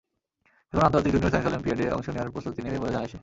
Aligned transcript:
এখন 0.71 0.83
আন্তর্জাতিক 0.87 1.13
junior 1.13 1.31
science 1.33 1.47
অলিম্পিয়াডে 1.49 1.85
অংশ 1.95 2.07
নেওয়ার 2.13 2.33
প্রস্তুতি 2.33 2.59
নেবে 2.65 2.77
বলে 2.81 2.93
জানায় 2.95 3.09
সে। 3.11 3.17